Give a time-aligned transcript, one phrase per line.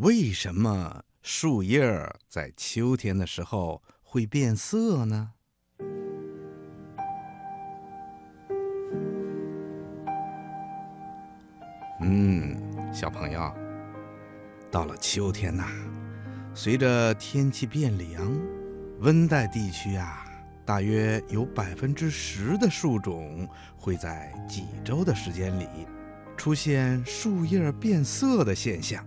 [0.00, 1.84] 为什么树叶
[2.26, 5.32] 在秋天的时候会变色呢？
[12.00, 12.56] 嗯，
[12.94, 13.54] 小朋友，
[14.70, 15.66] 到了秋天呐，
[16.54, 18.40] 随着天气变凉，
[19.00, 20.24] 温带地区啊，
[20.64, 23.46] 大约有百分之十的树种
[23.76, 25.68] 会在几周的时间里
[26.38, 29.04] 出现树叶变色的现象。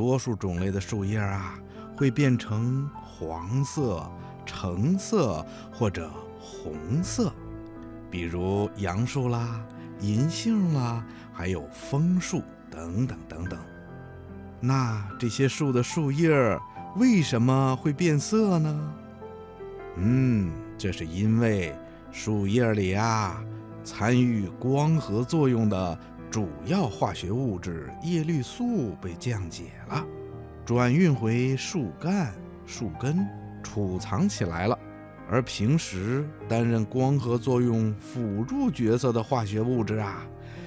[0.00, 1.58] 多数种类的树叶啊，
[1.94, 4.02] 会变成黄色、
[4.46, 6.72] 橙色或者红
[7.04, 7.30] 色，
[8.10, 9.60] 比如杨树啦、
[10.00, 11.04] 银杏啦。
[11.32, 13.58] 还有枫树等等等等，
[14.58, 16.30] 那这些树的树叶
[16.96, 18.94] 为什么会变色呢？
[19.96, 21.74] 嗯，这是因为
[22.10, 23.42] 树叶里啊，
[23.84, 25.98] 参与光合作用的
[26.30, 30.06] 主要化学物质叶绿素被降解了，
[30.64, 32.32] 转运回树干、
[32.64, 33.26] 树根，
[33.64, 34.78] 储藏起来了。
[35.28, 40.24] 而平时担任光合作用辅助角色的化学物质啊。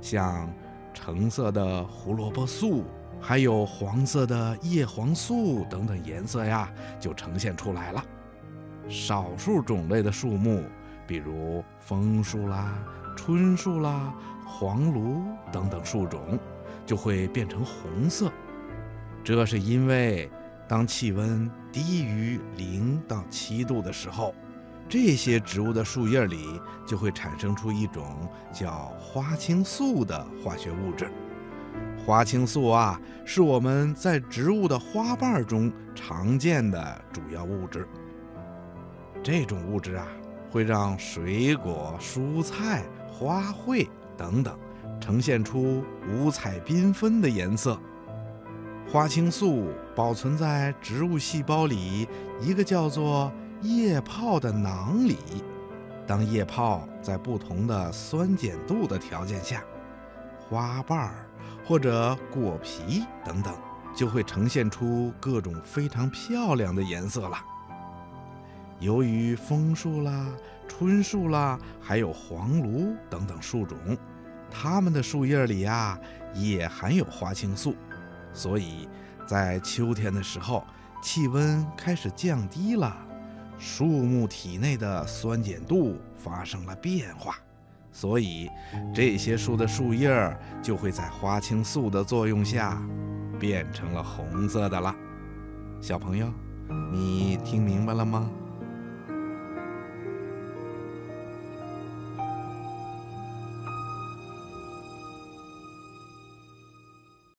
[0.00, 0.52] 像
[0.92, 2.84] 橙色的胡萝卜素，
[3.20, 8.04] 还有黄色的叶黄素等等颜色呀，就呈现出来了。
[8.88, 10.64] 少数种类的树木，
[11.06, 12.76] 比如枫树啦、
[13.14, 16.38] 椿树啦、黄芦等等树种，
[16.84, 18.30] 就会变成红色。
[19.22, 20.30] 这是因为
[20.68, 24.34] 当气温低于零到七度的时候。
[24.86, 31.10] 这些植物的树叶里就会产生出一种叫花青素的化学物质。
[32.04, 37.88] 花青素啊，是我们在植物的花瓣中常见的主要物质。
[39.22, 40.06] 这种物质啊，
[40.54, 44.56] 会让水果、蔬菜、花卉等等
[45.00, 47.76] 呈现出五彩缤纷的颜色。
[48.88, 49.66] 花青素
[49.96, 52.06] 保存在植物细胞里
[52.40, 53.32] 一个叫做。
[53.62, 55.16] 液泡的囊里，
[56.06, 59.64] 当液泡在不同的酸碱度的条件下，
[60.38, 61.26] 花瓣儿
[61.64, 63.54] 或者果皮等等，
[63.96, 67.38] 就会呈现出各种非常漂亮的颜色了。
[68.84, 70.28] 由于枫树啦、
[70.68, 73.78] 椿树啦，还有黄栌等等树种，
[74.50, 75.98] 它们的树叶里呀
[76.34, 77.74] 也含有花青素，
[78.34, 78.86] 所以
[79.26, 80.62] 在秋天的时候，
[81.02, 82.94] 气温开始降低了。
[83.58, 87.36] 树木体内的酸碱度发生了变化，
[87.90, 88.50] 所以
[88.94, 90.12] 这些树的树叶
[90.62, 92.82] 就会在花青素的作用下
[93.40, 94.94] 变成了红色的了。
[95.80, 96.30] 小朋友，
[96.92, 98.30] 你听明白了吗？